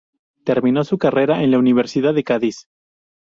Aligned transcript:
Terminó 0.45 0.83
su 0.83 0.97
carrera 0.97 1.43
en 1.43 1.51
la 1.51 1.59
Universidad 1.59 2.15
de 2.15 2.23
Cádiz. 2.23 2.65